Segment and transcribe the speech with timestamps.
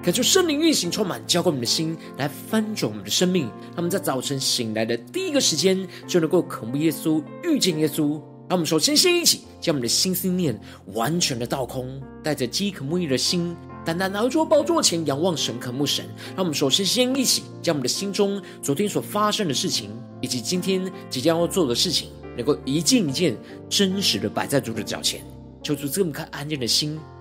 [0.00, 3.46] 感受圣灵运行充满，浇灌我们的心，来翻转我们的生命。
[3.46, 8.20] 让我们在早晨醒来的第一个时间，就能够渴慕耶稣、遇见耶稣。
[8.48, 10.58] 让我们首先先一起将我们的心思念
[10.94, 13.56] 完全的倒空，带着饥渴慕义的心。
[13.84, 16.04] 单单拿出宝座前仰望神、渴慕神，
[16.36, 19.90] 让我们首先先一起将我们的心中昨天所发生的事情，
[20.20, 23.36] 以及今天即将要做的事情，能够一件一件
[23.68, 24.72] 真实的摆在主。
[24.72, 25.22] 的脚前，
[25.62, 25.88] 求主。
[25.88, 26.98] 赐我们颗安静的心，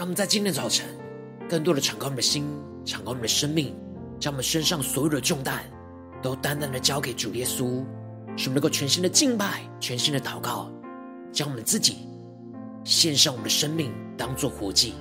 [0.00, 0.86] 让我们在今天早晨，
[1.46, 2.42] 更多的敞开我们的心，
[2.86, 3.76] 敞开我们的生命，
[4.18, 5.62] 将我们身上所有的重担，
[6.22, 7.84] 都单单的交给主耶稣，
[8.34, 10.72] 使我们能够全新的敬拜，全新的祷告，
[11.30, 11.98] 将我们自己
[12.82, 14.94] 献上我们的生命，当做活祭。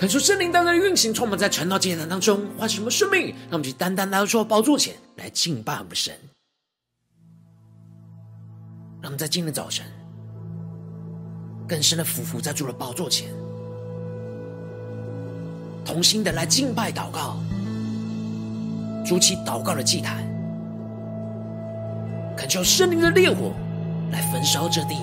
[0.00, 6.14] 恳求圣灵单单的运行，充满在晨祷祭坛当中，唤醒我们生命，让我们去单单来到主宝座前来敬拜我们神。
[9.02, 9.84] 让我们在今天早晨
[11.68, 13.28] 更深的俯伏在主的宝座前，
[15.84, 17.36] 同心的来敬拜祷告，
[19.04, 20.26] 筑起祷告的祭坛，
[22.38, 23.52] 恳求圣灵的烈火
[24.10, 24.96] 来焚烧这地，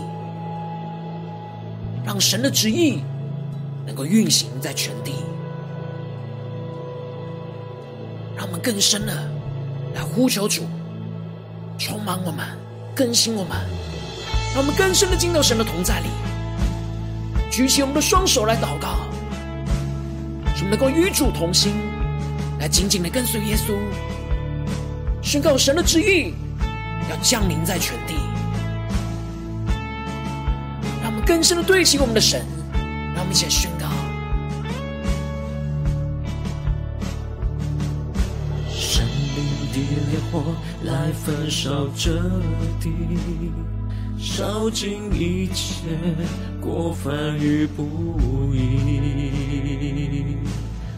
[2.04, 3.04] 让神的旨意。
[3.88, 5.14] 能够运行在全地，
[8.36, 9.14] 让我们更深的
[9.96, 10.64] 来呼求主，
[11.80, 12.46] 充满我们，
[12.94, 13.58] 更新我们，
[14.54, 16.10] 让我们更深的进到神的同在里，
[17.50, 19.08] 举起我们的双手来祷告，
[20.54, 21.74] 使我们能够与主同心，
[22.60, 23.78] 来紧紧的跟随耶稣，
[25.22, 26.34] 宣告神的旨意
[27.10, 28.16] 要降临在全地，
[31.02, 32.46] 让我们更深的对齐我们的神。
[33.16, 33.72] 让我们一起来宣
[40.32, 40.44] 火
[40.84, 42.12] 来焚烧这
[42.80, 42.92] 地，
[44.20, 45.86] 烧尽一切
[46.60, 47.84] 过犯与不
[48.54, 50.38] 义。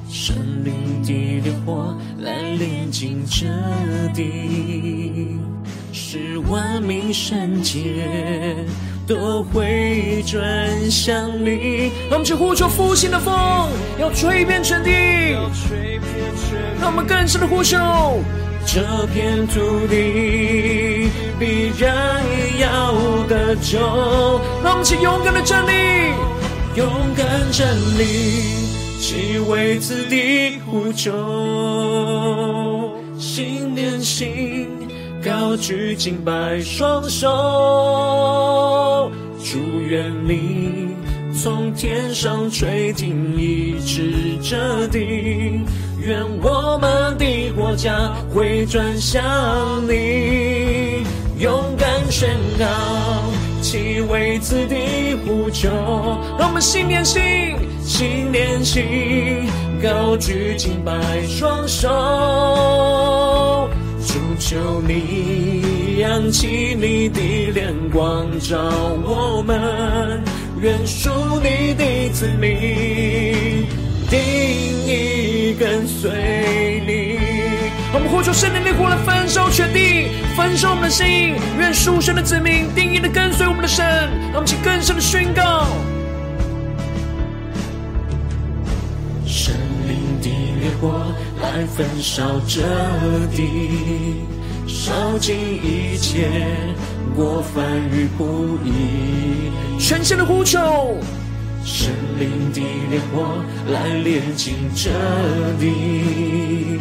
[0.09, 3.45] 神灵的烈火来炼净这
[4.13, 5.37] 地，
[5.91, 8.07] 使万民圣洁。
[9.09, 10.37] 都会转
[10.91, 11.91] 向你。
[12.09, 13.33] 让我们去呼求复兴的风，
[13.99, 14.91] 要吹遍全地。
[16.79, 17.75] 让我们更深的呼求，
[18.65, 18.81] 这
[19.13, 21.09] 片土地
[21.39, 22.23] 必然
[22.59, 22.93] 要
[23.27, 23.79] 得救。
[24.63, 25.71] 让我们去勇敢的站立，
[26.75, 28.03] 勇敢站立，
[29.01, 31.11] 去为此地呼救。
[33.17, 34.67] 心连心。
[35.21, 37.27] 高举敬拜双手，
[39.43, 40.95] 祝愿你
[41.35, 45.59] 从天上垂听，一直这地，
[46.01, 49.21] 愿我们的国家回转向
[49.87, 51.03] 你，
[51.37, 52.65] 勇敢宣告，
[53.61, 55.69] 齐为此地呼求。
[56.37, 57.21] 让我们心连心，
[57.83, 58.83] 心连心，
[59.83, 60.93] 高举敬拜
[61.27, 61.89] 双手。
[64.07, 68.57] 主求你扬起你的脸光照
[69.03, 70.23] 我们，
[70.61, 71.09] 愿属
[71.43, 73.67] 你的子民
[74.09, 74.17] 定
[74.87, 75.18] 意
[75.59, 77.19] 跟随你。
[77.91, 80.07] 我们呼求圣灵的火来焚烧全地，
[80.37, 83.85] 焚烧我们的心，愿属神的子民定意的跟随我们的神。
[84.31, 85.67] 让我们去更深的宣告。
[89.25, 89.53] 神
[89.85, 90.29] 灵的
[90.61, 92.61] 烈火来焚烧这
[93.35, 94.23] 地，
[94.65, 96.29] 烧尽一切
[97.15, 100.97] 过犯与不义，全心的呼求，
[101.71, 104.89] 圣灵的烈火来炼净这
[105.59, 106.79] 地，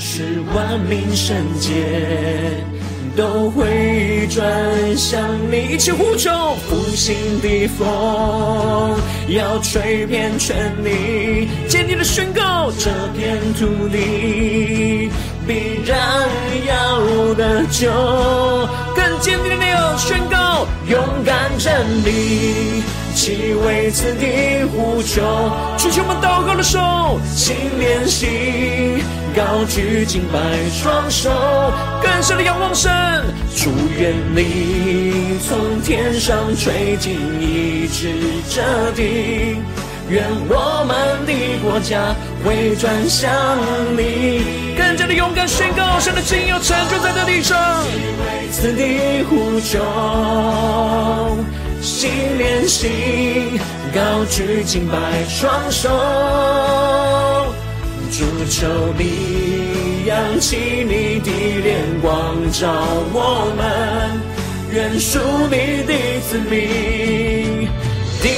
[0.00, 2.64] 是万民圣洁。
[3.16, 4.44] 都会转
[4.94, 6.30] 向你，一起呼求，
[6.68, 15.08] 复兴的风要吹遍全地，坚定的宣告，这片土地
[15.46, 15.96] 必然
[16.66, 17.88] 要得救。
[18.94, 22.82] 更坚定的没有宣告，勇敢站立，
[23.16, 25.22] 齐为此地呼求，
[25.78, 29.02] 举起我们祷告的手，心连心。
[29.34, 30.38] 高举敬拜
[30.70, 31.30] 双手，
[32.02, 32.92] 更深的仰望神。
[33.56, 38.12] 祝愿你从天上垂听，医治
[38.50, 39.56] 这地。
[40.08, 41.32] 愿我们的
[41.64, 42.14] 国家
[42.44, 43.32] 会转向
[43.96, 47.58] 你，更加的勇敢宣告神的旨意要成就在这地上。
[48.20, 49.80] 为此地呼求，
[51.86, 52.90] 心连心，
[53.94, 54.96] 高举敬拜
[55.28, 55.88] 双手。
[58.10, 58.66] 主求
[58.98, 61.30] 你扬起你的
[61.62, 62.68] 脸光照
[63.12, 64.20] 我们，
[64.72, 65.94] 愿属你的
[66.28, 67.68] 子民
[68.20, 68.32] 定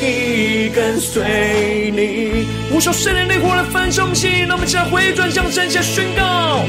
[0.00, 2.46] 意跟随你。
[2.72, 6.64] 呼求圣灵的火来焚烧起，让我们将回转向神下宣告。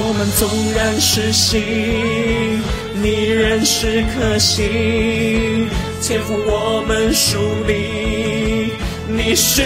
[0.00, 2.57] 我们纵然失信，
[3.02, 5.68] 你仍是可信，
[6.02, 8.72] 天赋我们属你。
[9.10, 9.62] 你是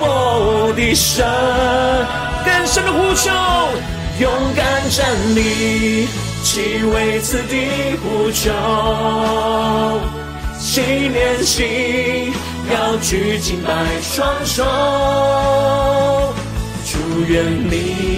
[0.00, 1.24] 我的神，
[2.44, 3.30] 更深的呼求，
[4.20, 6.08] 勇敢站立，
[6.42, 8.50] 齐为此地呼求，
[10.58, 12.32] 心连心，
[12.70, 13.70] 高举敬拜
[14.02, 14.64] 双手，
[16.84, 18.13] 祝愿你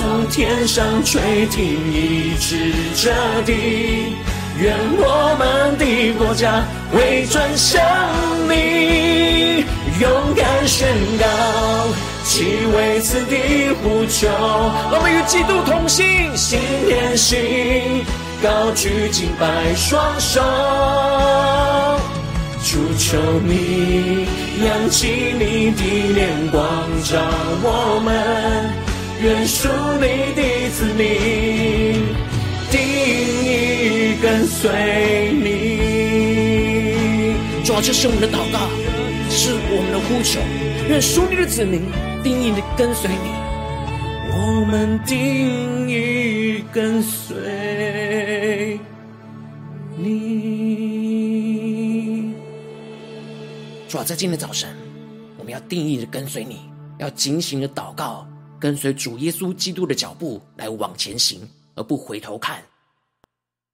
[0.00, 1.20] 从天上垂
[1.50, 1.62] 听，
[1.92, 3.12] 一直这
[3.44, 4.16] 地，
[4.58, 6.64] 愿我们的国家
[6.94, 7.78] 为转向
[8.48, 9.62] 你。
[10.00, 10.88] 勇敢宣
[11.18, 11.26] 告，
[12.24, 14.26] 齐为此地呼求。
[14.90, 16.58] 我们与基督同行，心
[16.88, 18.02] 连心，
[18.42, 20.40] 高举敬拜双手，
[22.64, 24.26] 主求你
[24.64, 25.82] 扬起你的
[26.14, 26.64] 脸光
[27.04, 27.18] 照
[27.62, 28.10] 我们，
[29.22, 29.68] 愿属
[30.00, 31.04] 你的子民
[32.70, 32.80] 定
[33.44, 35.46] 义跟随你。
[37.62, 38.68] 主啊，这是我们的祷告。
[39.32, 40.40] 是我们的呼求，
[40.88, 41.82] 愿属你的子民
[42.20, 43.30] 定义的跟随你。
[44.32, 48.80] 我们定义跟随
[49.96, 50.24] 你。
[53.88, 54.74] 主啊，在今天早晨，
[55.38, 56.62] 我们要定义的跟随你，
[56.98, 58.26] 要警醒的祷告，
[58.60, 61.40] 跟随主耶稣基督的脚步来往前行，
[61.74, 62.62] 而不回头看。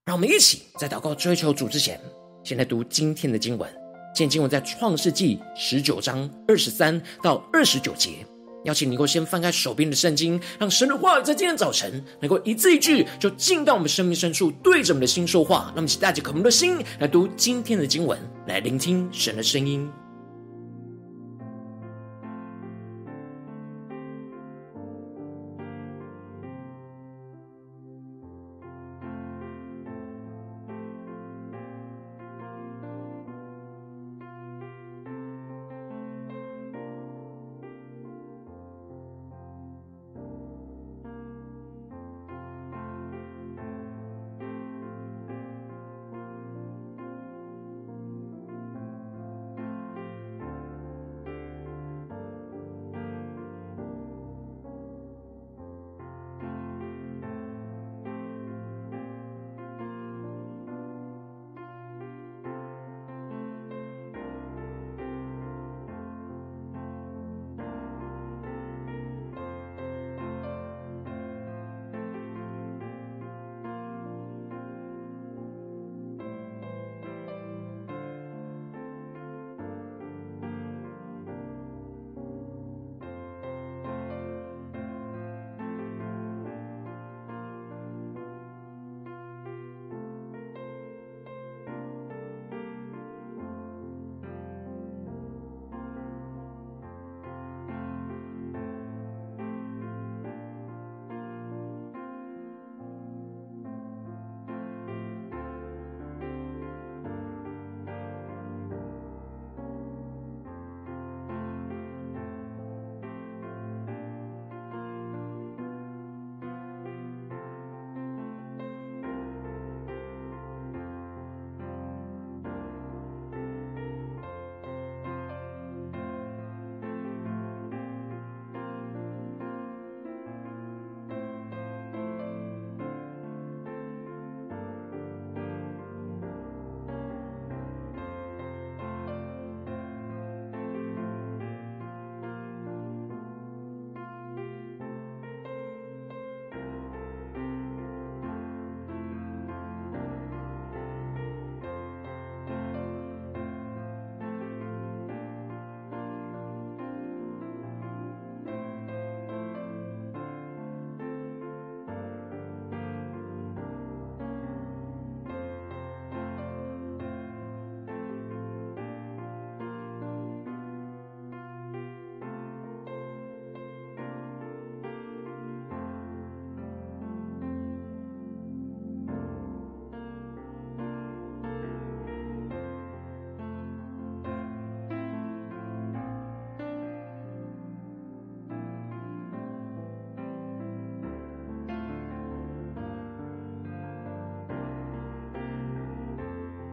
[0.04, 2.00] 让我们一起在祷告追求主之前，
[2.44, 3.68] 先来读今天的经文。
[4.14, 8.24] 现经文在创世纪十九章二十三到二十九节，
[8.64, 15.70] 邀请你能够先翻开手边的圣经，让神的话在今天早晨能够一字一句就进到我们生命深处，对着我们的心说话。
[15.74, 19.90] 那么，请带着渴慕的心来读今天的经文，来聆听神的声音。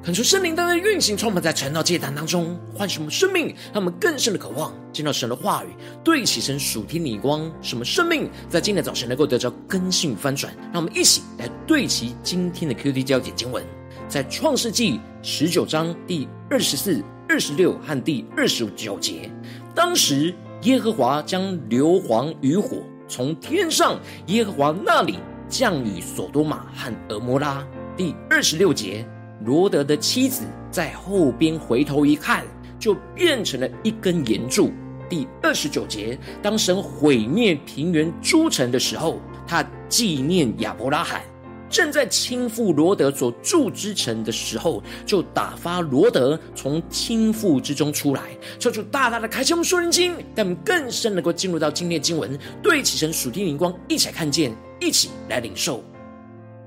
[0.04, 5.70] 恳求圣灵当中运行，充满在晨祷祭坛当中，唤醒我们生命，让我们更深的渴望见到神的话语，
[6.04, 10.54] 对齐神属天的光，什么生命在今天早晨能够得到更新与翻转。
[10.74, 13.64] 让我们一起来对齐今天的 QT 焦点经文，
[14.10, 19.32] 在创世纪十九章第二十四、二十六和第二十九节。
[19.74, 25.18] 当时耶和华将硫磺与火从天上耶和华那里
[25.48, 27.66] 降雨所多玛和蛾摩拉。
[27.96, 29.08] 第二十六节。
[29.46, 32.44] 罗德的妻子在后边回头一看，
[32.80, 34.72] 就变成了一根岩柱。
[35.10, 41.22] 第二十九节，当神毁灭平原诸城的时候，他纪念亚伯拉罕，
[41.70, 48.22] 正在倾覆罗德所住之城的时候，就打发罗德从倾覆之中出来。
[48.58, 55.84] 求主大大的开启我们属灵经，让我们更深能够进入到今天经文，对齐神属天灵光，一起来看见，一起来领受。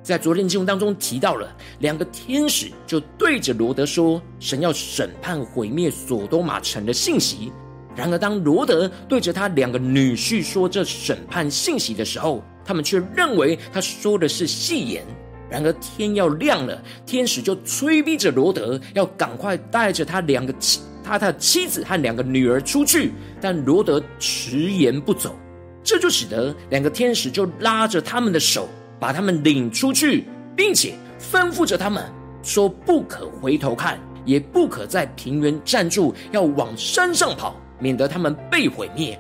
[0.06, 7.50] 在昨天经文当中提到了两个天使就对着罗德说，神要审判毁灭所多玛城的信息。
[7.96, 15.02] 然而当罗德对着他两个女婿说这审判信息的时候，他们却认为他说的是戏言。
[15.50, 23.10] 然而天要亮了，天使就催逼着罗德要赶快带着他两个妻他的妻子和两个女儿出去，
[23.40, 25.34] 但罗德迟延不走，
[25.82, 28.68] 这就使得两个天使就拉着他们的手。
[28.98, 30.24] 把他们领出去，
[30.56, 32.04] 并且吩咐着他们
[32.42, 39.18] 说：“不可回头看，也不可在平原站住，要往山上跑，免得他们被毁灭。”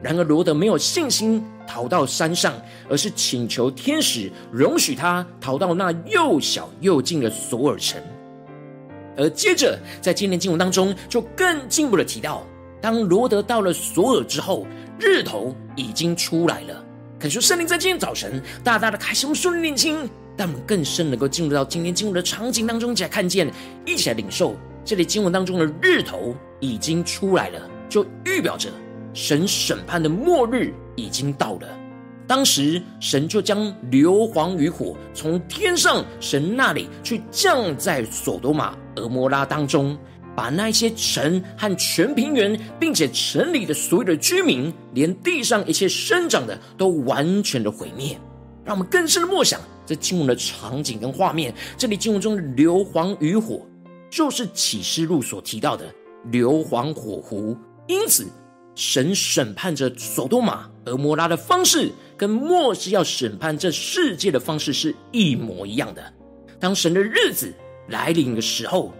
[0.00, 2.54] 然而罗德没有信心逃到山上，
[2.88, 8.00] 而是请求天使容许他逃到那又小又近的索尔城。
[9.16, 12.46] 而接着在今天经文当中，就更进一步的提到，
[12.80, 14.64] 当罗德到了索尔之后，
[15.00, 16.84] 日头已经出来了。
[17.20, 23.52] 恳求圣灵在今天早晨大大的开启我们属灵眼睛，让我们更深能够进入到今天经文的场景当中，一起来看见，
[23.84, 28.70] 一起来领受这里经文当中的日头已经出来了，就预表着
[29.12, 31.66] 神审判的末日已经到了。
[32.24, 39.98] 当时神就将硫磺与火从天上神那里去降在所多玛、蛾摩拉当中。
[40.38, 48.16] 把那些城和全平原，并且城里的所有的居民，连地上一切生长的，都完全的毁灭。
[48.64, 51.52] 让我们更深的默想这经文的场景跟画面。
[51.76, 53.66] 这里经文中的硫磺与火，
[54.08, 55.92] 就是启示录所提到的
[56.30, 57.58] 硫磺火湖。
[57.88, 58.24] 因此，
[58.76, 66.12] 神审判着所多玛、蛾摩拉的方式，跟末世要审判这世界的方式是一模一样的。
[66.60, 67.52] 当神的日子
[67.88, 68.92] 来临的时候，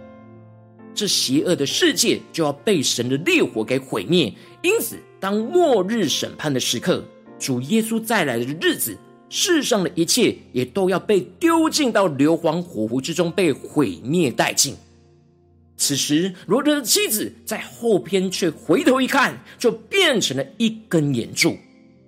[0.99, 4.33] 这邪恶的世界就要被神的烈火给毁灭。
[4.61, 7.01] 因此，当末日审判的时刻，
[7.39, 8.97] 主耶稣再来的日子，
[9.29, 14.75] 世上的一切也都要被丢进到硫磺火湖之中，被毁灭殆尽。
[15.77, 21.55] 此时，罗德的妻子在后边却回头一看，就变成了一根眼柱。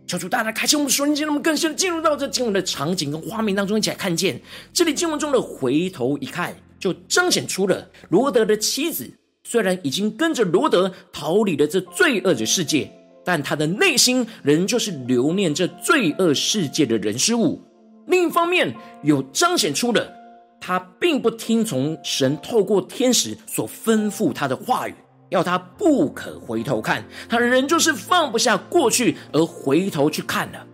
[0.05, 4.41] 求主大大开启我们的属灵眼睛，让我们更深进入到这经文的场景跟画面当中，一起来看见
[4.73, 6.53] 这里经文中的回头一看。
[6.81, 9.09] 就彰显出了罗德的妻子，
[9.43, 12.91] 虽然已经跟着罗德逃离了这罪恶的世界，
[13.23, 17.61] 但他的内心仍旧是留念这罪恶世界的人事物。
[18.07, 20.11] 另一方面，又彰显出了
[20.59, 24.95] 他并不听从神透过天使所吩咐他的话语，
[25.29, 30.67] 要他不可回头看，他仍旧是放不下过去而回头去看了。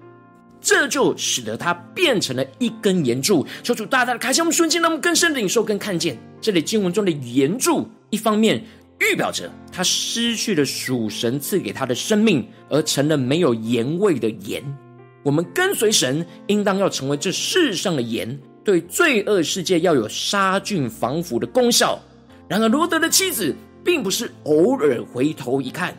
[0.67, 3.47] 这就使得他变成了一根盐柱。
[3.63, 7.87] 求主大大的开启我们瞬间，让我们更深的领受、跟看见这里经文中的盐柱。
[8.09, 8.61] 一方面
[8.99, 14.61] 预表着他失去了属神赐给他的生命，而成了没有盐味的盐。
[15.23, 21.97] 我们跟随神，应当要成为这世上的盐，对罪恶世界要有杀菌防腐的功效。
[22.49, 23.55] 然而罗德的妻子
[23.85, 25.95] 并不是偶尔回头一看，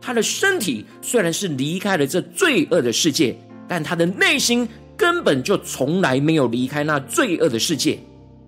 [0.00, 3.36] 他的身体虽然是离开了这罪恶的世界。
[3.68, 7.98] 但他的内心根本就从来没有离开那罪恶的世界，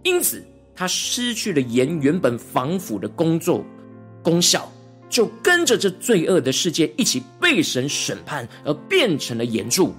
[0.02, 0.44] 因此
[0.74, 3.64] 他失去了盐原本防腐的工作
[4.22, 4.70] 功效，
[5.08, 9.94] 就跟着这罪恶的世界一起被神审判，而变成了盐柱。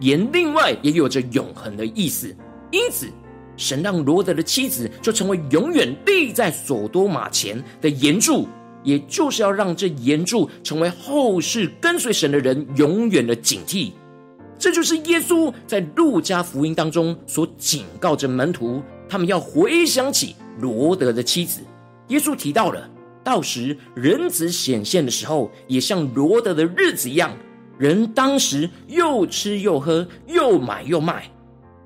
[0.00, 2.34] 盐另外也有着永恒的意思，
[2.70, 3.06] 因此
[3.56, 8.48] 神让罗德的妻子就成为永远立在所多玛前的盐柱，
[8.82, 13.92] 也就是要让这盐柱成为后世跟随神的人永远的警惕。
[14.60, 21.62] 这就是耶稣在路加福音当中所警告着门徒，他们要回想起罗德的妻子。
[22.08, 22.86] 耶稣提到了，
[23.24, 27.34] 到时人子显现的时候，也像罗德的日子一样，
[27.78, 31.30] 人当时又吃又喝，又买又卖，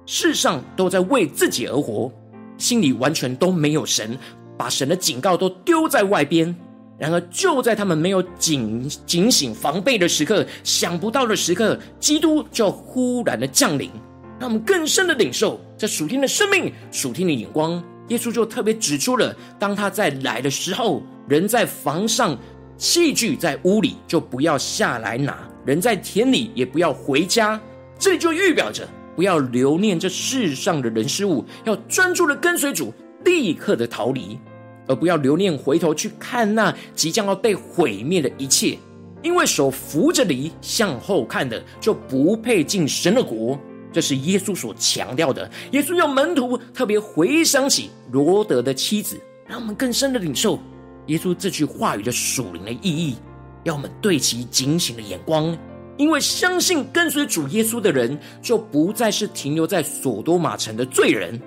[0.05, 2.11] 世上都在为自己而活。
[2.59, 4.19] 心里完全都没有神，
[4.59, 6.57] 把神的警告都丢在外边。
[6.99, 13.91] 然而，就在他们没有警警醒防备的时刻，想不到的时刻，基督就忽然的降临，
[14.39, 17.83] 让我们更深的领受这属天的生命、属天的眼光。
[18.09, 22.39] 耶稣就特别指出了，当他在来的时候，人在房上，
[22.77, 25.33] 器具在屋里，就不要下来拿；
[25.65, 27.61] 人在田里，也不要回家。
[27.99, 28.87] 这里就预表着，
[29.17, 32.93] 不要留念这世上的人事物，要专注的跟随主，
[33.25, 34.39] 立刻的逃离。
[34.87, 38.79] 而不要留念回头去看那即将要被毁灭的一切，
[39.23, 43.59] 因为手扶着犁向后看的，就不配进神的国。
[43.93, 45.49] 这是耶稣所强调的。
[45.71, 49.17] 耶稣要门徒特别回想起罗德的妻子，
[49.47, 50.59] 让我们更深的领受
[51.07, 53.17] 耶稣这句话语的属灵的意义，
[53.63, 55.57] 要我们对其警醒的眼光。
[55.97, 61.41] 因为相信跟随主耶稣的人，就不再是停留在所多玛城的罪人。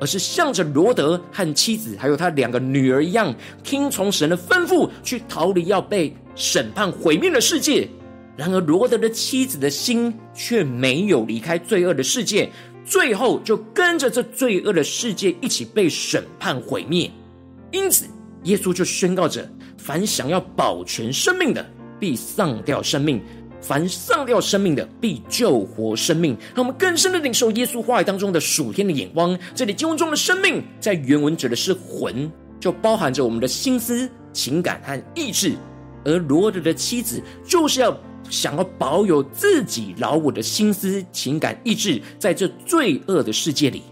[0.00, 3.32] 而是向着罗德和妻子，还有他两个女儿一样，
[3.62, 7.88] 听从神的吩咐，去逃离要被审判毁灭的世界。
[8.36, 12.50] 然而，罗德的妻子的心却没有离开罪恶的世界，
[12.86, 17.10] 最后就跟着这罪恶的世界一起被审判毁灭。
[17.70, 18.06] 因此，
[18.44, 21.64] 耶稣就宣告着：凡想要保全生命的，
[21.98, 23.20] 必丧掉生命。
[23.60, 26.36] 凡丧掉生命的，必救活生命。
[26.54, 29.38] 让我们更深的领受耶稣话语当中的属天的眼光。
[29.54, 35.54] 这里经文中的生命，在原文指的是魂，就包含着我们的心思、情感和意志。
[36.04, 37.94] 而罗德的妻子，就是要
[38.30, 43.82] 想要保有自己老我的心思、情感、意志，在这罪恶的世界里，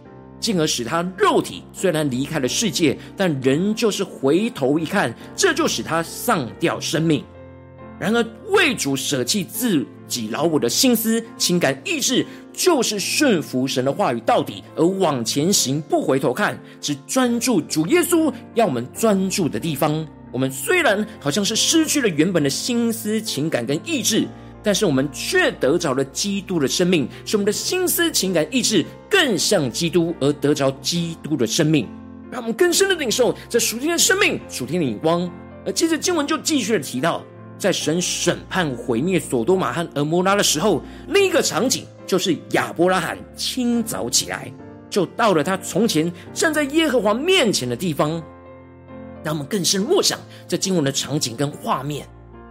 [0.40, 7.22] 进而使他肉体虽然离开了世界，但仍旧是回头一看，这就使他丧掉生命。
[7.98, 20.06] 然而，为主舍弃自己老我的心思、情感、意志，就是顺服神的话语到底，而往前行，不回头看，只专注主耶稣要我们专注的地方。
[20.30, 24.28] 我们虽然好像是失去了原本的心思、情感跟意志，
[24.62, 31.88] 但是我们却得着了基督的生命，使我们的心思、情感、意志更像基督，而得着基督的生命，
[32.30, 35.28] 让我们更深的领受这属天的生命、属天的眼光。
[35.66, 37.24] 而接着经文就继续的提到。
[37.58, 44.50] 在神审判毁灭所多玛和蛾摩拉的时候，另一个场景就是亚伯拉罕清早起来，
[44.88, 48.22] 就到了他从前站在耶和华面前的地方。
[49.24, 52.06] 让我们更深默想这经文的场景跟画面，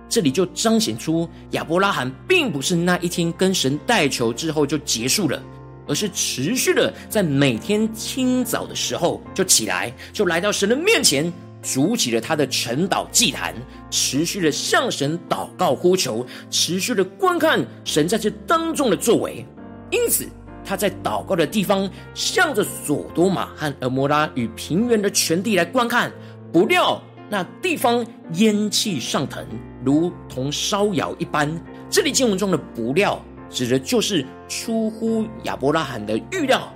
[0.09, 5.41] 这里就彰显出亚伯拉罕并不是那一天跟神代求之后就结束了，
[5.87, 11.31] 而是持续的在每天清早的时候就起来，就来到神的面前。
[11.73, 13.53] 筑起了他的晨岛祭坛，
[13.89, 19.45] 持续的向神祷告呼求，持续的观看神在这当中的作为。
[19.91, 20.25] 因此，
[20.63, 26.09] 他在祷告的地方，向着所多玛和蛾摩拉与平原的全地来观看。
[26.53, 29.45] 不料，那地方烟气上腾，
[29.83, 31.53] 如同烧窑一般。
[31.89, 36.71] 这里经文中的“不料”指的就是出乎亚伯拉罕的预料。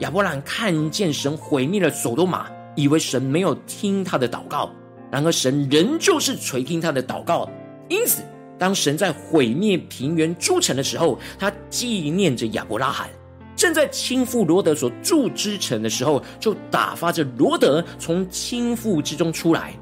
[0.00, 2.48] 亚伯拉罕看见神毁灭了所多玛。
[2.74, 4.70] 以为神没有听他的祷告，
[5.10, 7.48] 然而神仍旧是垂听他的祷告。
[7.88, 8.22] 因此，
[8.58, 13.08] 当神在毁灭平原诸城的时候，他纪念着亚伯拉罕；
[13.54, 19.74] 正在倾覆罗得所住之城的时候，就打发着罗得从倾覆之中出来。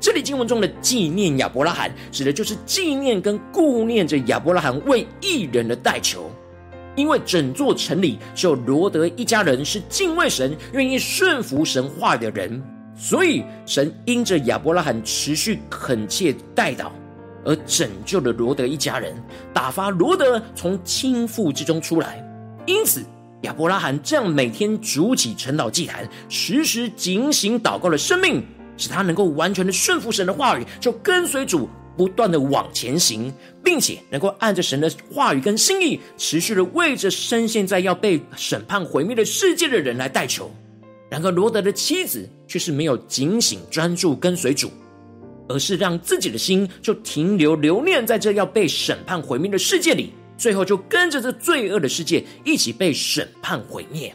[0.00, 6.28] 这里经文中的纪念亚伯拉罕，指的就是纪念跟顾念着亚伯拉罕为义人的代求。
[6.94, 12.62] 因为整座城里只有罗德一家人是敬畏神、愿意顺服神话的人，
[12.94, 16.88] 所以神因着亚伯拉罕持续恳切代祷，
[17.44, 19.14] 而拯救了罗德一家人，
[19.52, 22.22] 打发罗德从倾覆之中出来。
[22.66, 23.02] 因此，
[23.42, 28.44] 亚伯拉罕这样每天筑起晨祷祭坛，时时警醒祷告的生命，
[28.76, 31.68] 使他能够完全的顺服神的话语，就跟随主。
[31.96, 40.50] 不断的往前行，并且能够按着神的话语跟心意，持续的为着深陷在要被审判毁灭的世界的人来代求。
[41.10, 44.70] 然而罗德的妻子却是没有警醒专注跟随主，
[45.48, 54.14] 而是让自己的心就停留留念在这要被审判毁灭的世界里，最后就跟着这罪恶的世界一起被审判毁灭。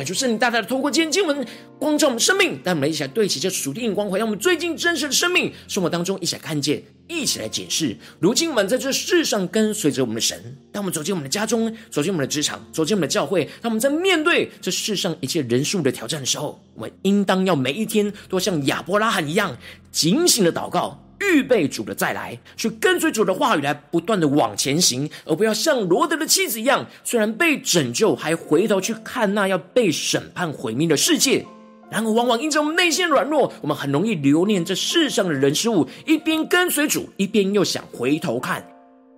[0.00, 1.46] 感谢圣灵大大的透过今天经文
[1.78, 7.94] 光照我们生命，带我们一起来对齐这属地的光辉，让我们最近真实的生命生活当中一起来看见，一起来检视。
[8.18, 19.54] 如今我们在这世上跟随着我们的神，当我们走进我们的家中，走进我们的职场，走进我们的教会，当我们在面对这世上一切人数的挑战的时候，我们应当要每一天都像亚伯拉罕一样
[19.92, 31.44] 警醒的祷告，预备主的再来，去跟随主的话语来不断的往前行，而不要像罗德的妻子一样，虽然被拯救，还回头去看那要被审判毁灭的世界。
[31.90, 38.64] 然而，往往因着我们内心软弱，我们很容易留恋这世上的人事物，一边跟随主，一边又想回头看。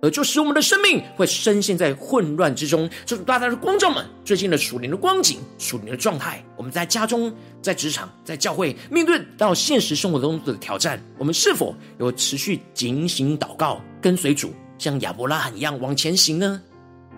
[0.03, 2.89] 而就使我们的生命会深陷在混乱之中。
[3.05, 16.61] 这大大的光照们，最近的属灵的光景、属灵的状态，我们在家中、在职场、在教会，面对到现实生活中的挑战，我们是否有持续警醒祷告，跟随主，像亚伯拉罕一样往前行呢？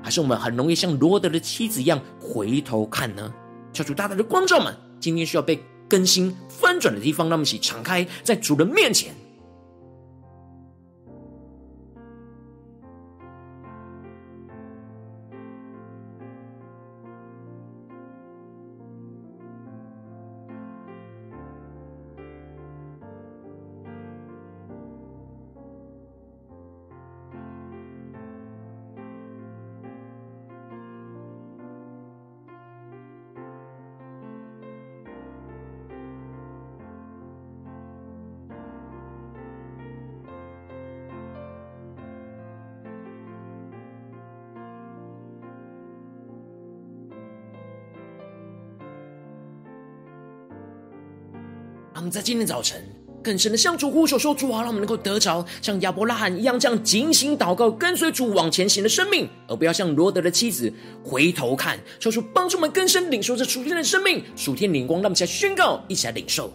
[0.03, 3.33] 还是我们很容易像罗德的妻子一样回头看呢？
[3.73, 9.11] 求主大大的光照们，今天需要被更新翻转的地方，让我们一起敞开在主的面前。
[52.15, 52.81] 在今天早晨
[53.21, 60.71] 更深的向主呼求说：“主啊，让我们能够得着像亚伯拉罕一样这样警醒祷告、跟随主往前行的生命，而不要像罗德的妻子
[61.03, 61.77] 回头看。
[61.99, 65.01] 求主帮助我们更深领受这属天的生命、属天灵光。
[65.01, 66.53] 让我们一起来宣告，一起来领受。”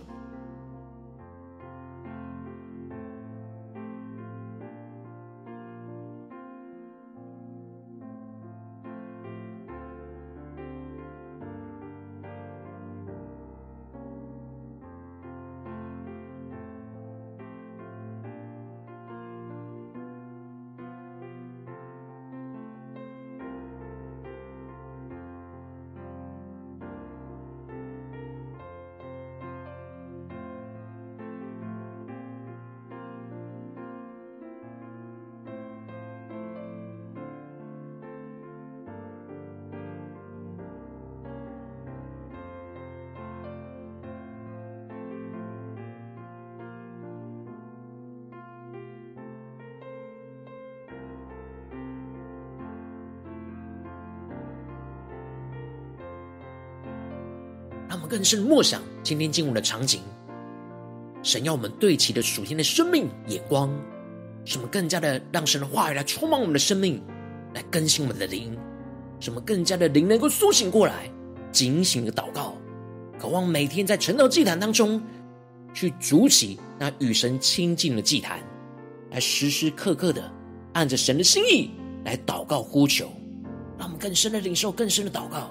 [58.21, 60.03] 更深默想今天经文的场景，
[61.23, 63.75] 神要我们对齐的属天的生命眼光，
[64.45, 67.03] 使我们更加的让神的话语来充满我们的生命，
[67.55, 68.55] 来更新我们的灵，
[69.21, 71.11] 使我们更加的灵能够苏醒过来，
[71.51, 72.53] 警醒的祷告，
[73.19, 75.03] 渴望每天在晨祷祭坛当中
[75.73, 78.39] 去筑起那与神亲近的祭坛，
[79.13, 80.31] 来时时刻刻的
[80.75, 81.71] 按着神的心意
[82.05, 83.11] 来祷告呼求，
[83.79, 85.51] 让我们更深的领受，更深的祷告。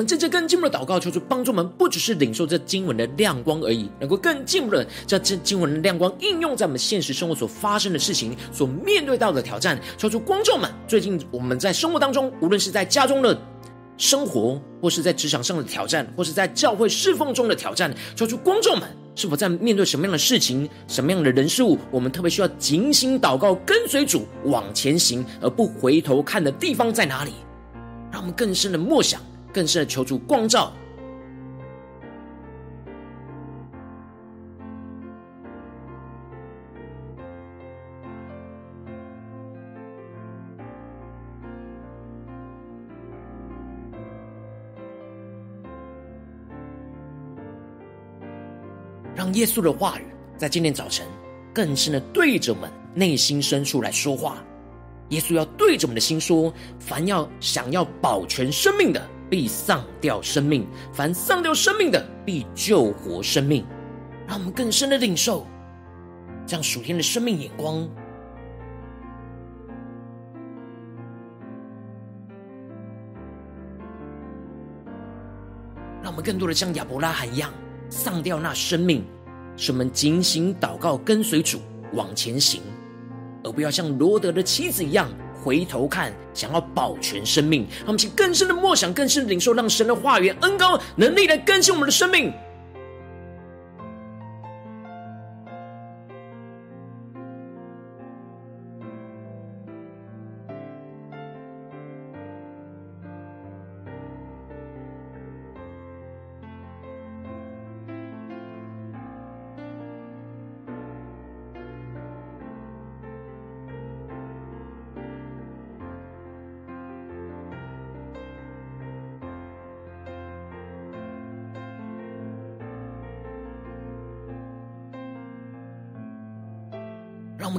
[0.00, 9.78] 们真正更进步的祷告，求主帮助我们，不只是领受这经文的亮光而已，能够更进一步的将这经文的亮光应用在我们现实生活所发生的事情、所面对到的挑战。
[9.98, 13.38] 求主光照们，最近我们在生活当中，无论是在家中的
[13.98, 27.32] 生活，或是在职场上的挑战，或是在教会侍奉中的挑战，求主光照们，是否在面对什么样的事情、什么样的人事物，我们特别需要警醒祷告、跟随主往前行，而不回头看的地方在哪里？
[28.10, 29.20] 让我们更深的默想。
[29.52, 30.72] 更深的求主光照，
[49.16, 50.04] 让耶稣的话语
[50.36, 51.06] 在今天早晨
[51.52, 54.42] 更深的对着我们内心深处来说话。
[55.10, 63.64] 耶稣要对着我们的心说：凡要想要保全生命的，必丧掉生命；凡丧掉生命的，必救活生命。
[64.26, 65.46] 让我们更深的领受
[66.46, 67.88] 这样属天的生命眼光，
[76.02, 77.52] 让我们更多的像亚伯拉罕一样
[77.88, 79.04] 丧掉那生命，
[79.56, 81.60] 使我们警醒祷告，跟随主
[81.92, 82.62] 往前行，
[83.44, 85.08] 而不要像罗德的妻子一样。
[85.42, 92.32] 回头看，想要保全生命，让我们请更深的默想，更深的领受，让神的话语、恩高、能力来更新我们的生命。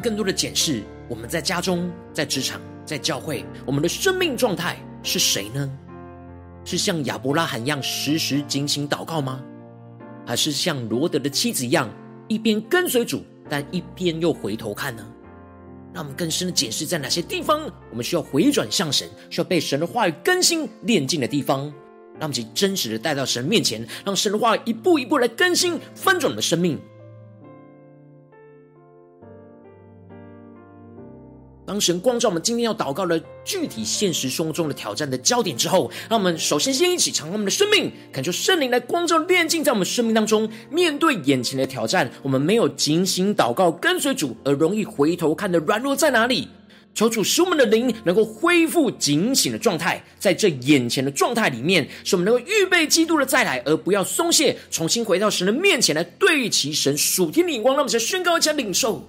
[0.01, 5.69] 更多的检视我们在家中、在职场、在教会，我们的生命状态是谁呢？
[6.65, 9.41] 是像亚伯拉罕一样时时警醒祷告吗？
[10.25, 11.89] 还是像罗德的妻子一样，
[12.27, 15.05] 一边跟随主，但一边又回头看呢？
[15.93, 21.63] 让我们更深的检视，在哪些地方我们需要回转向神，需要被神的话语更新炼净的地方，
[22.13, 26.79] 让我们去真实的带到神面前，让神的话语一步一步来更新翻转我们的生命。
[31.71, 40.49] 当神光照我们今天要祷告的具体现实生活中的挑战的焦点之后，让我们首先先一起敞开我们的生命，恳求圣灵来光照炼净在我们生命当中。
[40.69, 46.49] 面对眼前的挑战，我们没有警醒祷告跟随主，而容易回头看的软弱在哪里？
[46.93, 57.75] 求主使我们的灵能够恢复警醒的状态，在这眼前的状态里面，使我们能够预备基督的再来，而不要松懈，重新回到神的面前来对齐神属天的眼光。
[57.75, 59.07] 让我们再宣告一下领受。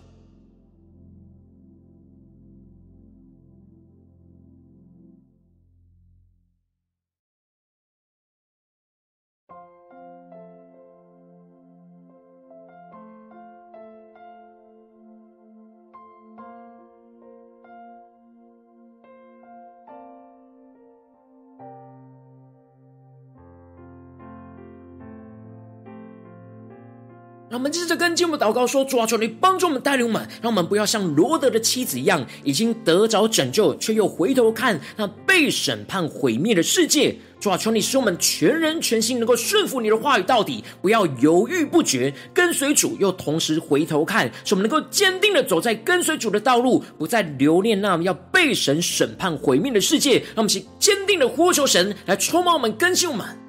[27.62, 37.16] 我们接着跟进我们祷告说：主啊，求你帮助我们带领我们，让我们不要像罗德的妻子一样，已经得着拯救，却又回头看那被审判毁灭的世界。
[37.38, 50.18] 主啊，求你使我们全人全心能够顺服你的话语到底，不要犹豫不决，跟随主又同时回头看，使我们能够坚定的走在跟随主的道路，不再留恋那要被神审判毁灭的世界。
[50.18, 53.41] 让我们去坚定的呼求神来充满我们，更新我们。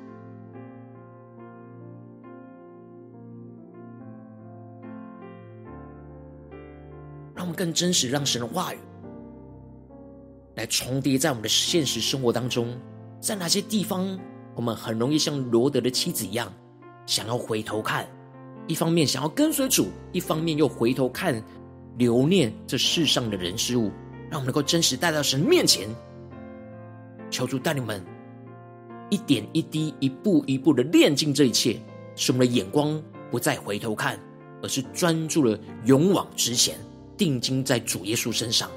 [7.54, 8.78] 更真实，让神的话语
[10.56, 12.78] 来重叠在我们的现实生活当中。
[13.20, 14.20] 在哪些地方，
[14.56, 16.52] 我们很容易像罗德的妻子一样，
[17.06, 18.08] 想要回头看，
[18.68, 21.42] 一方面想要跟随主，一方面又回头看，
[21.98, 23.92] 留念这世上的人事物，
[24.30, 25.88] 让我们能够真实带到神面前，
[27.32, 28.04] 求主带领们
[29.10, 31.80] 一点一滴、一步一步的炼净这一切，
[32.16, 34.20] 使我们的眼光不再回头看，
[34.62, 36.76] 而是专注了勇往直前。
[37.18, 38.70] 定睛在主耶稣身上。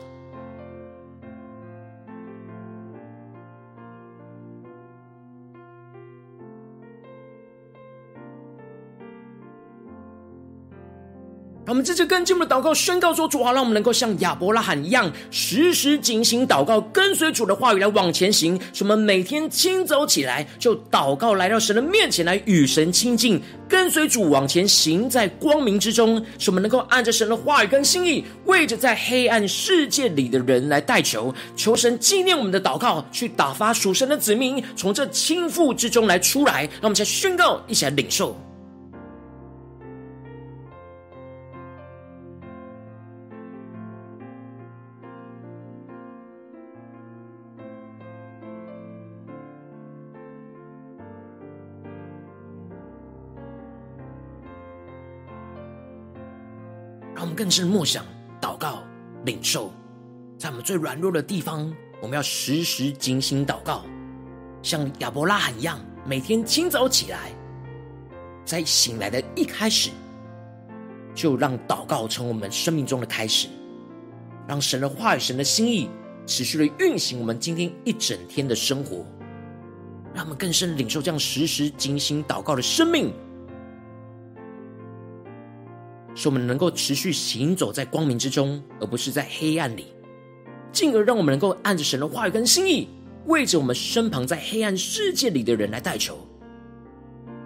[11.67, 18.57] 让我们在这跟进我们的祷告，宣告说：主啊，让我们能够像亚伯拉罕一样，时时警醒祷告，跟随主的话语来往前行。
[18.73, 26.25] 使我们每天清早起来就祷告，来到神的面前来与神亲近，跟随主往前行在光明之中。
[26.39, 36.63] 使我们能够按着神的话语跟心意，为着在黑暗世界里的人来代求，求神纪念我们的祷告，去打发属神的子民从这倾覆之中来出来。
[36.75, 38.41] 让我们先宣告，一起来领受。
[57.37, 58.03] 更是默想、
[58.41, 58.83] 祷告、
[59.27, 59.71] 领受，
[60.39, 61.71] 在我们最软弱的地方，
[62.01, 63.85] 我们要时时警醒祷告，
[64.63, 67.31] 像亚伯拉罕一样，每天清早起来，
[68.43, 69.91] 在醒来的一开始，
[71.15, 73.49] 就让祷告成我们生命中的开始，
[74.49, 75.91] 让神的话语、神的心意
[76.27, 79.05] 持续的运行我们今天一整天的生活，
[80.15, 83.13] 让我们更深领受这样时时警醒祷告的生命。
[86.17, 89.85] 使我们能够持续行走在光明之中，而不是在黑暗里，
[90.73, 92.89] 进而让我们能够按着神的话语跟心意，
[93.27, 96.19] 为着我们身旁在黑暗世界里的人来代求，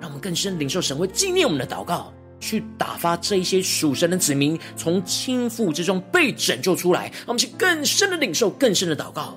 [0.01, 9.37] 让我们更深领受神会纪念我们的祷告，去打发这一些属神的子民从倾覆之中被拯救出来，让我们去更深的领受，更深的祷告。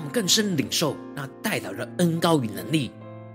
[0.00, 2.90] 我们更深领受那代祷的恩高与能力，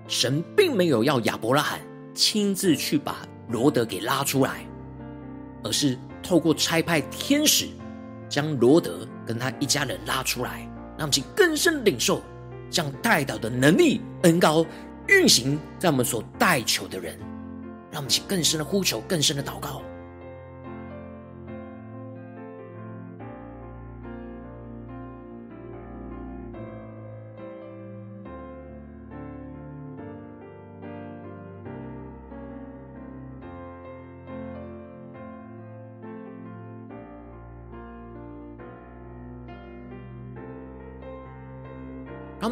[0.08, 1.80] 神并没有要亚伯拉罕
[2.15, 3.17] 亲自去把
[3.49, 4.65] 罗德给拉出来，
[5.63, 7.67] 而是透过差派天使
[8.28, 12.23] 将罗德跟他一家人拉出来，让我们更深领受
[12.67, 14.65] 将代祷的能力、恩高
[15.08, 17.15] 运行在我们所代求的人，
[17.91, 19.84] 让我们去更深的呼求，更深的祷告。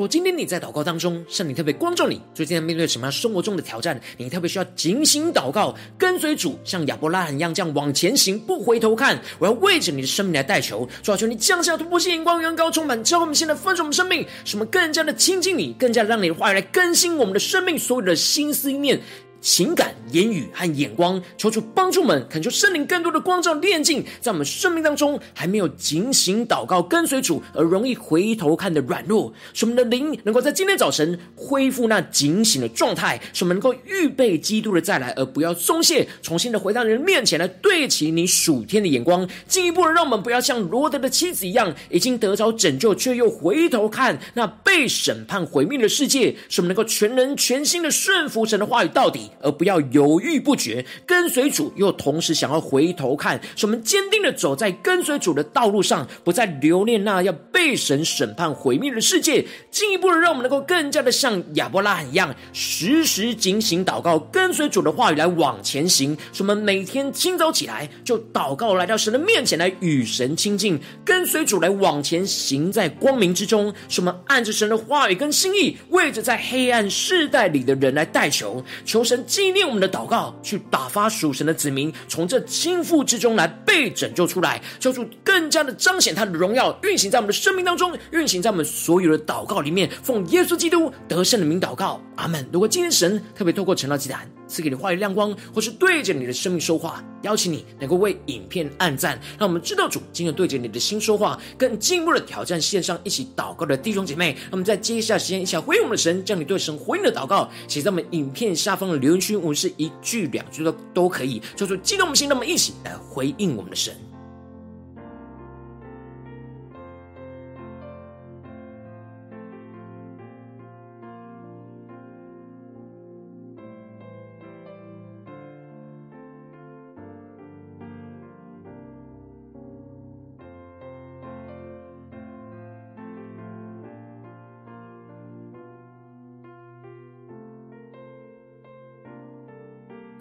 [0.00, 4.00] 说今天你在祷告当中，圣灵特别光照你，最近在面对什么样生活中的挑战？
[4.16, 9.20] 你特别需要警醒祷告，跟随主，像亚伯拉罕一样这样往前行，不回头看。
[9.38, 18.98] 我要为着你的生命来代求，主啊，求你降下突破性眼光，远高充满，教我们现在分盛我们生命，使我们更加的亲近你，更加让你的话语来更新我们的生命，所有的心思意念。
[19.42, 49.30] 情感、言语和眼光，求主帮助们，恳求圣灵更多的光照、炼净，在我们生命当中还没有警醒祷告、跟随主而容易回头看的软弱，使我们的灵能够在今天早晨恢复那警醒的状态，使我们能够预备基督的再来，而不要松懈，重新的回到人面前来对齐你属天的眼光，进一步的让我们不要像罗德的妻子一样，已经得着拯救，却又回头看那被审判毁灭的世界，使我们能够全人全心的顺服神的话语到底。
[49.42, 59.44] 而不要有犹豫不决，跟随主又同时想要回头看，使我们坚定的走在跟随主的道路上，不再留恋那要被神审判毁灭的世界。
[59.70, 66.16] 进一步的，让我们能够更加的像亚伯拉罕一样，时时警醒祷告，跟随主的话语来往前行。
[66.32, 73.74] 使我们每天清早起来就祷告，来到神的面前来与神亲近，跟随主来往前行在光明之中。
[73.90, 79.10] 使我们按着神的话语跟心意，为着在黑暗世代里的人来代求，求神。
[79.26, 89.90] 纪念我们的祷告，去打发属神的子民从这倾覆之中来被拯救出来，叫出更加的彰显他的荣耀，运行在我们的生命当中，运行在我们所有的祷告里面。
[90.02, 92.46] 奉耶稣基督得胜的名祷告，阿门。
[92.52, 104.36] 如果今天神特别透过晨祷祭坛赐给你话语亮光，或是对着你的生命说话，邀请你能够为影片按赞，让我们知道主今天对着你的心说话，更进一步的挑战线上一起祷告的弟兄姐妹。
[104.50, 109.36] 那么在接下来时间，一起回应我们的神，将你对神回应的祷告写在我们影片下方的留言区。
[109.36, 113.94] 我们是一句两句都都可以，叫做激动我们心，那么一起来回应我们的神。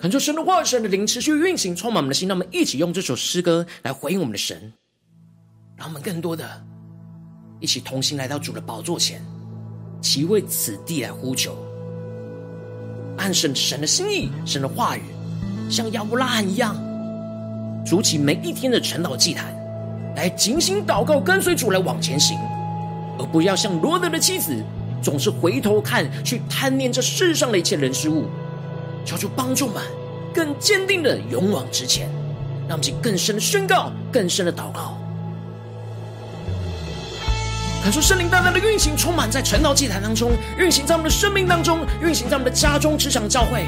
[0.09, 2.27] 恳求神的话语、神的灵持续运行，充满我们的心。
[2.27, 4.73] 让我们一起用这首诗歌来回应我们的神，
[5.77, 6.49] 让我们更多的
[7.59, 9.23] 一起同心来到主的宝座前，
[10.01, 11.55] 齐为此地来呼求，
[13.19, 15.03] 按神神的心意、神的话语，
[15.69, 16.75] 像亚伯拉罕一样，
[17.85, 19.53] 筑起每一天的晨祷祭坛，
[20.15, 22.35] 来警醒祷告，跟随主来往前行，
[23.19, 24.59] 而不要像罗得的妻子，
[25.03, 28.25] 总是回头看，去贪念这世上的一切人事物。
[29.05, 29.81] 求主帮助们
[30.33, 32.09] 更坚定的勇往直前，
[32.67, 34.97] 让我们更深的宣告，更深的祷告。
[37.81, 43.65] 感受圣灵大大的运行，充满在晨祷祭坛当中，运行在我们的生命当中，运行在我们的家中、职场、教会。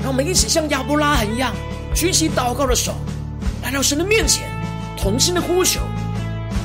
[0.00, 1.52] 让我们一起像亚伯拉罕一样，
[1.92, 2.94] 举起祷告的手，
[3.62, 4.48] 来到神的面前，
[4.96, 5.80] 同心的呼求，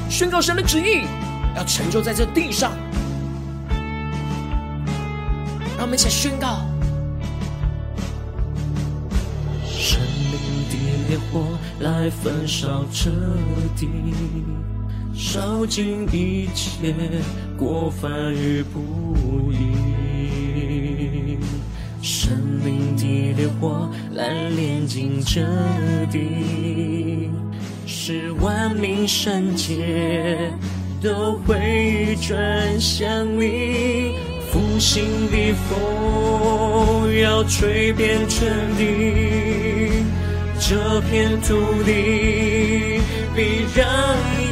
[0.08, 1.06] 宣告神的旨意
[1.56, 2.72] 要成就在这地上。
[5.78, 6.62] 让我们一起宣告。
[11.12, 11.45] 烈火
[11.82, 13.12] 来焚烧这
[13.76, 13.89] 地，
[15.14, 16.95] 烧尽一切
[17.57, 19.57] 过犯与不义。
[22.01, 22.32] 生
[22.64, 25.41] 命的烈火来炼净这
[26.09, 27.30] 地，
[27.86, 30.49] 使万民圣洁
[31.03, 34.14] 都回转向你。
[34.49, 38.47] 复兴的风要吹遍全
[38.78, 39.81] 地。
[40.72, 43.02] 这片土地
[43.36, 43.86] 必然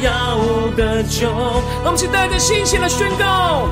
[0.02, 0.38] 要
[0.76, 1.30] 得救。
[1.82, 3.70] 让我们期待着信心的宣告，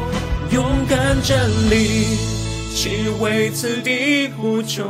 [0.50, 2.16] 勇敢站立，
[2.74, 2.88] 只
[3.20, 4.82] 为此地呼求，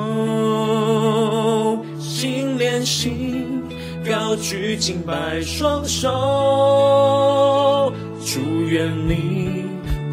[1.99, 3.61] 心连心，
[4.09, 7.93] 高举敬拜双手，
[8.25, 8.39] 祝
[8.69, 9.65] 愿你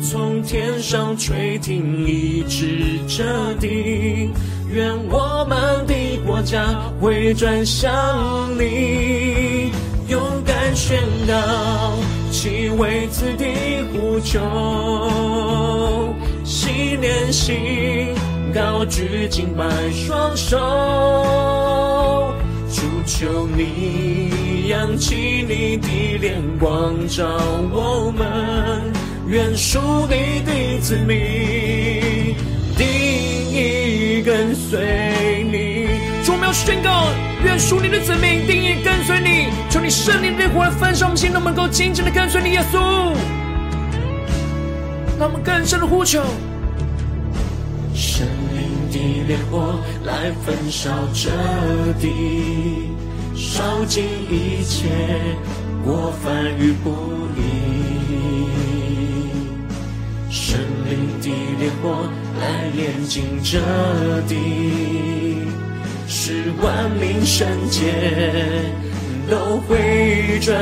[0.02, 3.24] 从天上垂听，一直这
[3.60, 4.32] 地。
[4.70, 5.94] 愿我们的
[6.26, 6.66] 国家
[7.00, 7.92] 会转向
[8.60, 9.72] 你，
[10.08, 11.34] 勇敢宣告，
[12.32, 13.46] 去为此地
[13.94, 14.40] 呼求，
[16.44, 17.56] 心连心，
[18.54, 20.58] 高举敬拜双手，
[22.70, 27.24] 主求你扬起你的脸光照
[27.72, 28.92] 我们，
[29.28, 32.25] 愿属你的子民。
[34.26, 35.86] 跟随你，
[36.26, 37.06] 主，我们要宣告，
[37.44, 39.52] 愿属你的子民定意跟随你。
[39.70, 42.80] 求你圣灵的烈火来焚烧我们心，让我们能够紧紧的跟随你，耶稣。
[45.20, 46.24] 让我们更深的呼求，
[47.94, 51.30] 圣灵的烈火来焚烧这
[52.02, 52.90] 地，
[53.36, 54.88] 烧尽一切
[55.86, 56.90] 过犯与不
[57.38, 57.85] 义。
[61.66, 62.08] 烈火
[62.40, 63.58] 来炼净这
[64.28, 65.48] 地，
[66.08, 67.82] 使万民圣洁
[69.28, 70.56] 都回转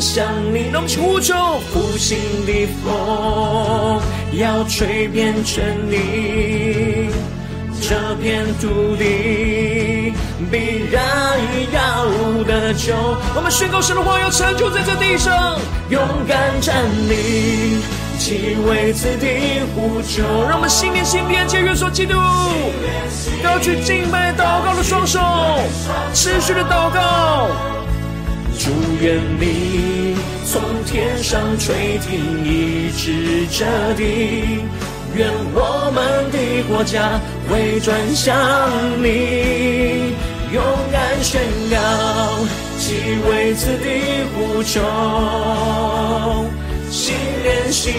[0.00, 0.70] 向你。
[0.72, 1.32] 让我们呼求，
[1.72, 4.02] 复兴的风
[4.32, 7.08] 要吹遍全地，
[7.80, 10.12] 这片土地
[10.50, 11.38] 必然
[11.72, 12.04] 要
[12.42, 12.96] 得救。
[13.36, 15.56] 我们宣告神的话要成就在这地上，
[15.88, 17.80] 勇敢站立。
[18.18, 22.14] 去为此地呼求，让我们心连心，连接，元首基督，
[23.42, 25.20] 高举敬拜祷告的双手，
[26.12, 27.48] 持续的祷告。
[28.58, 33.64] 祝愿你从天上垂听，一直这
[33.94, 34.64] 地，
[35.14, 36.38] 愿我们的
[36.68, 38.36] 国家会转向
[39.00, 40.12] 你，
[40.52, 40.60] 勇
[40.90, 41.40] 敢宣
[41.70, 41.76] 告，
[42.80, 44.82] 去为此地呼求。
[46.90, 47.92] 心连心，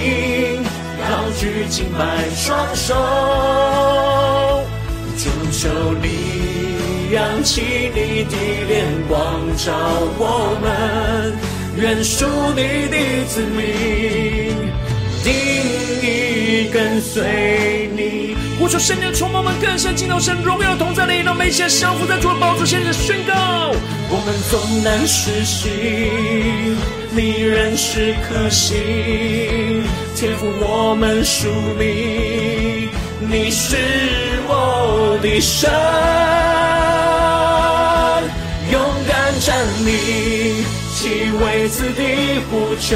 [1.00, 2.96] 高举敬拜双手，
[5.18, 5.70] 主求
[6.02, 7.62] 你扬起
[7.94, 8.36] 你的
[8.68, 9.18] 脸光
[9.58, 9.72] 照
[10.18, 11.38] 我们，
[11.78, 12.26] 愿属
[12.56, 14.49] 你的子民。
[15.24, 15.34] 定
[16.02, 18.36] 意跟随你。
[18.60, 23.72] 呼求圣灵充满我们，更深进入神荣耀同在里，让我们一起降服在主的宝座前，宣告：
[24.10, 26.78] 我们纵难失信。
[27.12, 28.78] 你仍是可信，
[30.16, 31.48] 天赋我们属
[31.80, 32.90] 你，
[33.20, 33.76] 你是
[34.48, 35.70] 我的神，
[38.72, 40.64] 勇敢站立，
[40.96, 42.96] 去为此地呼求，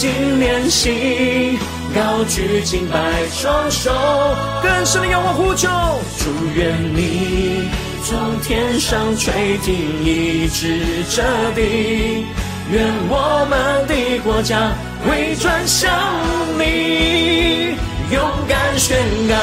[0.00, 1.58] 心连心，
[1.92, 2.96] 高举敬拜
[3.32, 3.90] 双手，
[4.62, 5.68] 更深的仰望呼求，
[6.18, 7.68] 祝愿你。
[8.04, 9.74] 从天上垂听，
[10.04, 11.24] 医治这
[11.56, 12.26] 地，
[12.70, 14.70] 愿我们的国家
[15.04, 15.90] 回转向
[16.56, 17.74] 你，
[18.12, 18.96] 勇敢宣
[19.28, 19.34] 告，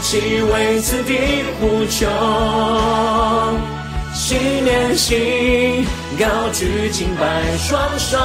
[0.00, 2.06] 去为此地呼求，
[4.14, 5.84] 心连心，
[6.16, 8.16] 高举敬拜双手，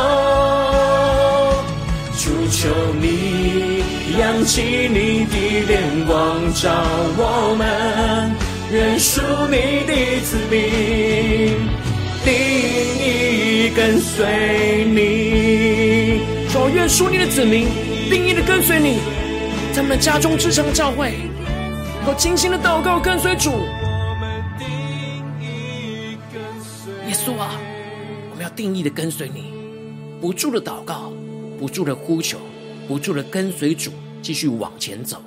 [2.23, 2.69] 主求
[3.01, 3.83] 你
[4.19, 6.69] 扬起你的脸光照
[7.17, 8.31] 我们。
[8.71, 9.19] 愿属
[9.49, 10.59] 你的子民，
[12.23, 12.31] 定
[13.01, 16.21] 义跟随你。
[16.53, 17.67] 主，愿属你的子民，
[18.07, 18.99] 定义的跟随你，
[19.73, 21.13] 在我们的家中、职场、教会，
[22.05, 23.49] 我精心的祷告，跟随主。
[27.07, 27.59] 耶稣啊，
[28.29, 29.51] 我们要定义的跟随你。
[30.21, 31.11] 不住的祷告，
[31.61, 32.39] 不住的呼求，
[32.87, 35.21] 不住的跟随主，继续往前走。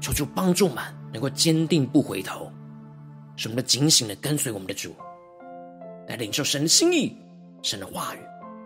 [0.00, 2.48] 求主帮助我们能够坚定不回头，
[3.34, 4.94] 使我们警醒的跟随我们的主，
[6.06, 7.16] 来领受神的心意、
[7.64, 8.18] 神的话语，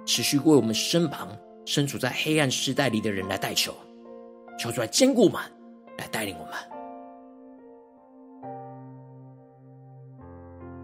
[0.04, 1.26] 持续为我们身旁
[1.64, 3.74] 身处在黑暗时代里的人来代求。
[4.58, 5.40] 求主来坚固我们，
[5.96, 6.71] 来带领我们。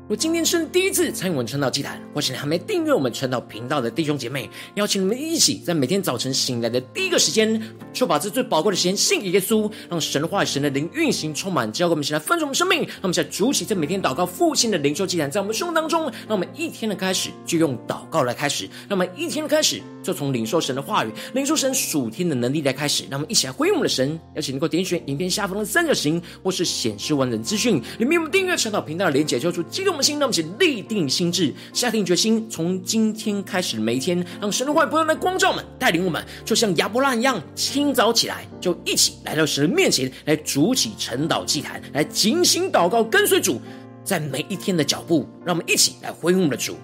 [0.09, 12.79] 如果今天是第一次参与我们晨祷祭坛，或是你还没订阅我们晨祷频道的弟兄姐妹，邀请你们一起在每天早晨醒来的第一个时间，就把这最宝贵的时间献给耶稣，让神话语、神的灵运行充满，交给我们，起来丰盛我们生命。
[12.79, 23.05] 让我们现在主起在每天祷告复兴的灵修祭坛，在我们生活当中，让我们一天的开始就用祷告来开始，让我们一天的开始就从领受神的话语、领受神属天的能力来开始。
[23.11, 29.98] 让我们一起来回应我们的神，邀请能够点选影片下方的三角形，或是显示完整资讯里面我们订阅晨祷频道的连结，就出激动。
[30.03, 43.61] 心，让我们一起立定心智，下定决心，从今天开始每一天，让神的话不断来光照我们，带领我们，就像亚伯拉一样，清早起来就一起来到神的面前，来筑起晨祷祭坛，来警醒祷告，跟随主，
[44.05, 46.77] 在每一天的脚步，让我们一起来回应我们的主。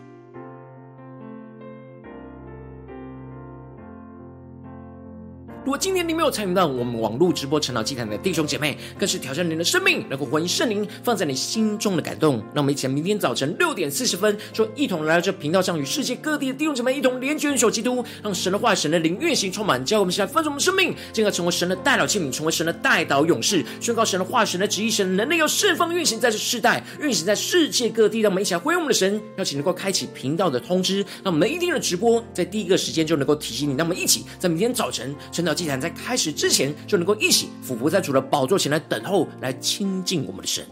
[5.64, 12.36] 如果今天你没有参与到我们网络直播晨祷祭坛的弟兄姐妹，更是挑战你的生命，能够回应圣灵放在你心中的感动。
[12.52, 28.20] 让我们一起来，明天早晨六点四十分，就一同来到这频道上，与世界各地的弟兄姐妹一同连接元首基督，让神的话、神的灵运行充满，教我们起来丰盛我们生命，进而成为神的代祷器皿，成为神的代祷勇士，宣告神的话、神的旨意、神的能力要释放运行在这世代，运行在世界各地。
[28.20, 33.74] 让我们一起来回应我们的神，邀请能够开启频道的通知，让我们每一天的直播在第一个时间就能够提醒你。
[33.78, 40.66] 让我们一起在明天早晨晨祷祭坛在开始之前，就能够一起俯伏在主的宝座前来等候，来亲近我们的神。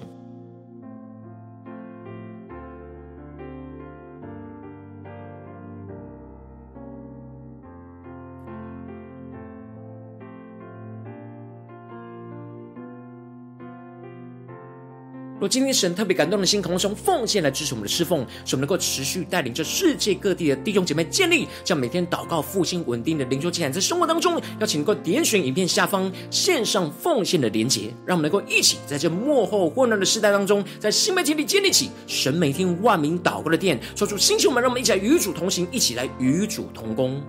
[15.43, 37.21] 若今天神特别感动的心，渴望从奉献来支持我们的侍奉，使我们能够持续带领着世界各地的弟兄姐妹建立这样每天祷告复兴稳定的灵修祭坛，在生活当中，邀请能够点选影片下方线上奉献的连结，让我们能够一起在这幕后混乱的时代当中，在新媒体里建立起神每天万名祷告的殿，说出星球们，让我们一起来与主同行，一起来与主同工。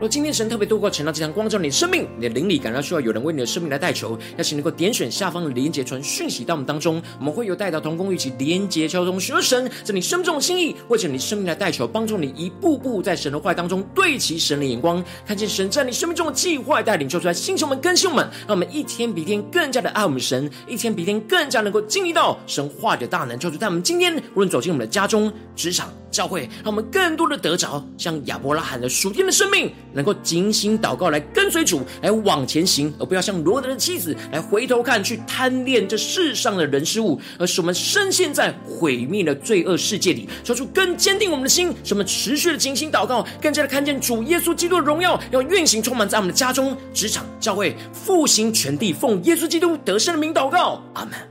[0.00, 29.72] 若今天神特别透过晨祷祭坛光照你的生命，你的灵里感到需要有人为你的生命来代求，邀请能够点选下方的连结传讯息到我们当中，我们会有代祷同工一起连结交通，寻求神在你生命中的心意，为着你生命来代求，帮助你一步步在神的话当中对齐神的眼光，看见神在你生命中的计划带领，求出来星球们更新我们，让我们一天比一天更加的爱我们神，一天比一天更加能够经历到神话的大能，求主在我们今天无论走进我们的家中、职场、教会，让我们更多的得着像亚伯拉罕的属天的生命。
[29.94, 51.27] 能够警醒祷告，来跟随主，来往前行，而不要像罗得的妻子来回头看，去贪恋这世上的人事物，而是我们深陷在毁灭的罪恶世界里，求主更坚定我们的心，使我们持续的警醒祷告，更加的看见主耶稣基督的荣耀要运行充满在我们的家中、职场、教会，复兴全地，奉耶稣基督得胜的名祷告，阿门。